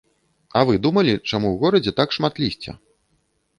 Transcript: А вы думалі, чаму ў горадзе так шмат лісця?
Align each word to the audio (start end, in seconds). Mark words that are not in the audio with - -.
А 0.59 0.63
вы 0.69 0.77
думалі, 0.85 1.13
чаму 1.29 1.47
ў 1.51 1.55
горадзе 1.65 1.95
так 2.01 2.17
шмат 2.19 2.33
лісця? 2.47 2.77